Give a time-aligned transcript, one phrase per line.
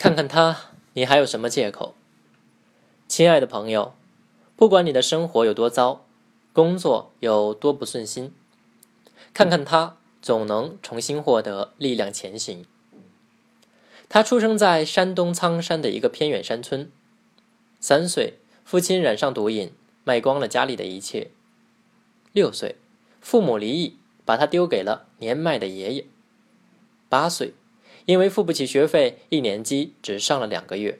[0.00, 1.94] 看看他，你还有什么借口？
[3.06, 3.92] 亲爱的朋友，
[4.56, 6.06] 不管你的生活有多糟，
[6.54, 8.32] 工作有多不顺心，
[9.34, 12.64] 看看他，总能重新获得力量前行。
[14.08, 16.90] 他出生在山东苍山的一个偏远山村，
[17.78, 19.70] 三岁，父亲染上毒瘾，
[20.04, 21.30] 卖光了家里的一切。
[22.32, 22.76] 六岁，
[23.20, 26.06] 父母离异，把他丢给了年迈的爷爷。
[27.10, 27.52] 八岁，
[28.06, 30.98] 因为付不起学费，一年级只上了两个月。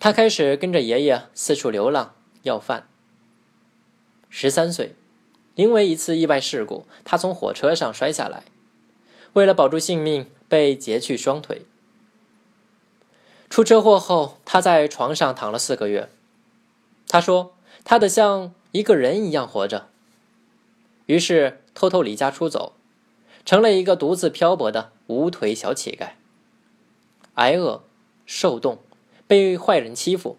[0.00, 2.88] 他开始跟着爷爷四处流浪要饭。
[4.28, 4.94] 十三岁，
[5.54, 8.44] 因为一次意外事故，他从火车上摔下来，
[9.34, 11.62] 为了保住性命，被截去双腿。
[13.48, 16.08] 出车祸后，他在床上躺了四个月。
[17.06, 19.88] 他说：“他得像一个人一样活着。”
[21.06, 22.74] 于是偷偷离家出走，
[23.44, 26.10] 成了一个独自漂泊的无腿小乞丐。
[27.34, 27.82] 挨饿、
[28.26, 28.78] 受冻、
[29.26, 30.38] 被坏人欺负、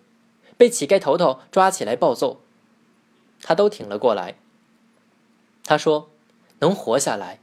[0.57, 2.41] 被乞丐头头抓起来暴揍，
[3.41, 4.35] 他都挺了过来。
[5.63, 6.09] 他说
[6.59, 7.39] ：“能活下来，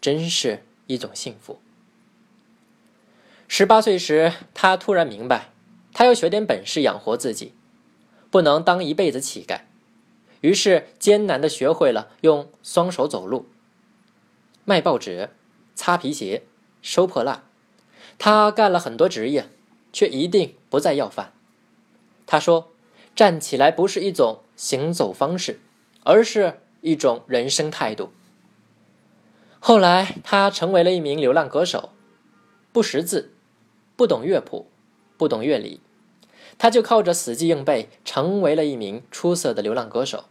[0.00, 1.60] 真是一种幸福。”
[3.48, 5.50] 十八岁时，他突然明白，
[5.92, 7.54] 他要学点本事养活自己，
[8.30, 9.62] 不能当一辈子乞丐。
[10.40, 13.46] 于是艰难的学会了用双手走路、
[14.70, 15.30] 卖报纸、
[15.74, 16.44] 擦皮鞋、
[16.80, 17.42] 收破烂。
[18.18, 19.48] 他干了很多职业，
[19.92, 21.32] 却一定不再要饭。
[22.24, 22.70] 他说
[23.16, 25.58] ：“站起来不是一种行走方式，
[26.04, 28.12] 而是一种人生态度。”
[29.58, 31.90] 后来，他成为了一名流浪歌手，
[32.70, 33.32] 不识字，
[33.96, 34.70] 不懂乐谱，
[35.16, 35.80] 不懂乐理。
[36.58, 40.26] 他就靠着死记硬背，成为了一名出色的流浪歌手。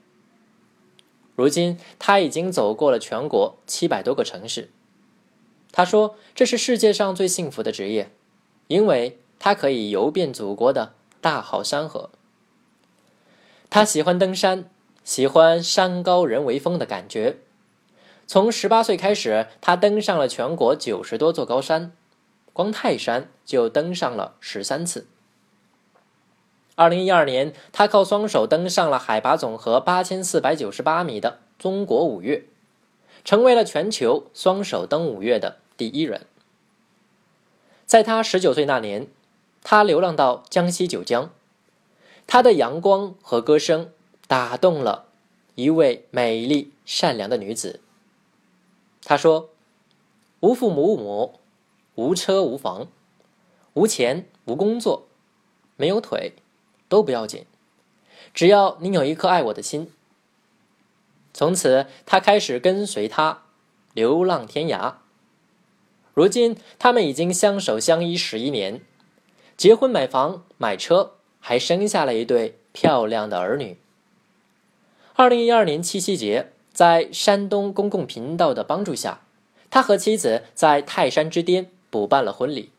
[1.39, 4.69] 如今，他已经走过了全国七百多个城市。
[5.71, 8.11] 他说：“这是世界上最幸福的职业，
[8.67, 12.09] 因为他可以游遍祖国的大好山河。
[13.69, 14.69] 他喜欢登山，
[15.05, 17.37] 喜欢山高人为峰的感觉。
[18.27, 21.93] 从十八岁开始，他登上了全国九十多座高山，
[22.51, 25.07] 光泰山就登上了十三次。”
[26.79, 32.45] 二零一二年，他靠双手登上了海拔总和八千四百九十八米的中国五岳，
[33.25, 36.25] 成为了全球双手登五岳的第一人。
[37.85, 39.07] 在他十九岁那年，
[39.61, 41.31] 他流浪到江西九江，
[42.25, 43.91] 他的阳光和歌声
[44.29, 45.07] 打动了
[45.55, 47.81] 一位美丽善良的女子。
[49.03, 49.49] 他说
[50.39, 51.41] ：“无父无母，
[51.95, 52.87] 无车无房，
[53.73, 55.07] 无钱无工作，
[55.75, 56.35] 没有腿。”
[56.89, 57.45] 都不要紧，
[58.33, 59.89] 只要你有一颗爱我的心。
[61.33, 63.43] 从此，他开始跟随他，
[63.93, 64.95] 流浪天涯。
[66.13, 68.81] 如今，他们已经相守相依十一年，
[69.55, 73.77] 结婚、买房、买车，还生下了一对漂亮的儿女。
[75.13, 79.21] 二零一二年七夕节，在山东公共频道的帮助下，
[79.69, 82.71] 他和妻子在泰山之巅补办了婚礼。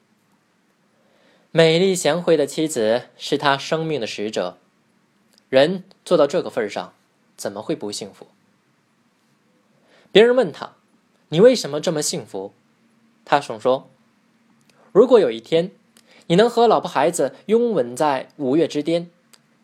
[1.52, 4.56] 美丽贤惠的妻子是他生命的使者，
[5.48, 6.94] 人做到这个份上，
[7.36, 8.28] 怎么会不幸福？
[10.12, 10.76] 别人问他
[11.30, 12.52] ：“你为什么这么幸福？”
[13.26, 13.90] 他总说
[14.92, 15.72] ：“如果有一天，
[16.28, 19.10] 你能和老婆孩子拥吻在五岳之巅，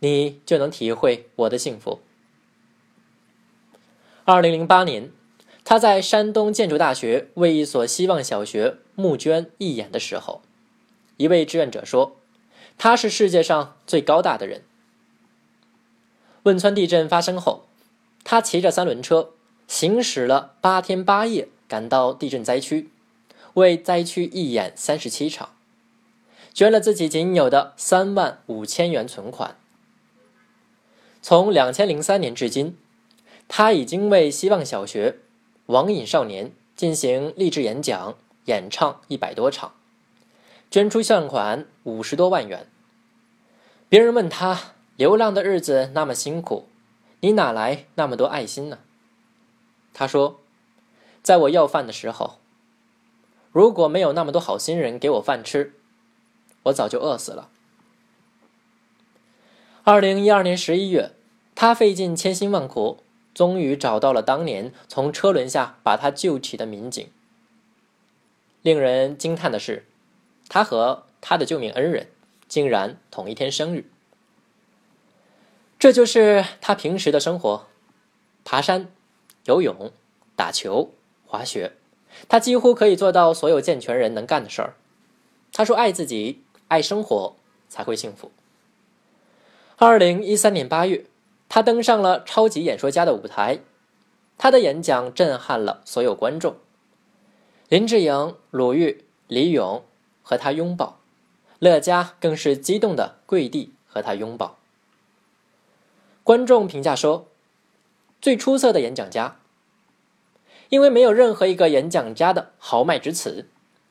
[0.00, 2.00] 你就能体会我的幸福。”
[4.26, 5.12] 二零零八年，
[5.62, 10.42] 他在山东建筑大学为一所希望小学募捐义演的时候。
[11.16, 12.16] 一位志愿者说
[12.78, 14.62] ：“他是世界上最高大的人。”
[16.44, 17.66] 汶川地震发生后，
[18.22, 19.30] 他骑着三轮车
[19.66, 22.90] 行驶了八天八夜，赶到地震灾区，
[23.54, 25.50] 为灾区义演三十七场，
[26.54, 29.56] 捐了自己仅有的三万五千元存款。
[31.20, 32.78] 从两千零三年至今，
[33.48, 35.16] 他已经为希望小学、
[35.66, 39.72] 网瘾少年进行励志演讲、演唱一百多场。
[40.70, 42.66] 捐出善款五十多万元。
[43.88, 46.68] 别人问他：“流浪的日子那么辛苦，
[47.20, 48.80] 你哪来那么多爱心呢？”
[49.94, 50.40] 他说
[51.22, 52.38] ：“在我要饭的时候，
[53.52, 55.74] 如果没有那么多好心人给我饭吃，
[56.64, 57.48] 我早就饿死了。”
[59.84, 61.12] 二零一二年十一月，
[61.54, 67.08] 他费尽千辛万苦，终于找到了当年从车轮下把他救起的民警。
[68.62, 69.86] 令人惊叹的是。
[70.48, 72.08] 他和他的救命恩人
[72.48, 73.84] 竟然同一天生日，
[75.78, 77.66] 这就是他平时的生活：
[78.44, 78.90] 爬山、
[79.44, 79.90] 游泳、
[80.34, 80.92] 打球、
[81.26, 81.72] 滑雪。
[82.28, 84.74] 他几乎可以做到所有健全人能干的事儿。
[85.52, 87.36] 他说：“爱自己，爱生活，
[87.68, 88.30] 才会幸福。
[89.76, 91.04] 二零一三年八月，
[91.48, 93.58] 他登上了超级演说家的舞台，
[94.38, 96.56] 他的演讲震撼了所有观众。
[97.68, 99.84] 林志颖、鲁豫、李咏
[100.26, 100.98] 和他拥抱，
[101.60, 104.58] 乐嘉更是激动的跪地和他拥抱。
[106.24, 107.28] 观众评价说
[108.20, 109.36] ：“最出色的演讲家，
[110.70, 113.46] 因为没有任何一个演讲家的豪迈之词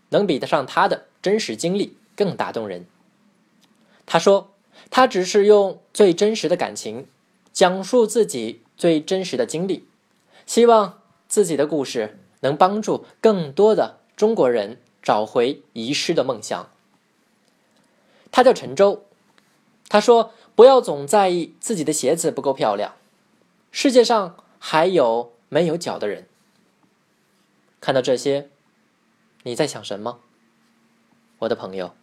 [0.10, 2.86] 能比得上他的真实经历更打动人。”
[4.06, 4.52] 他说。
[4.92, 7.08] 他只是用最真实的感情
[7.52, 9.88] 讲述自己最真实的经历，
[10.46, 16.70] 希望自己的故事能帮助更多的中国人找回遗失的梦想。
[18.32, 19.06] 他叫陈舟，
[19.88, 22.96] 他说：“不要总在意自己的鞋子不够漂亮，
[23.72, 26.28] 世界上还有没有脚的人。”
[27.80, 28.50] 看到这些，
[29.44, 30.20] 你在想什么，
[31.40, 31.94] 我的朋友？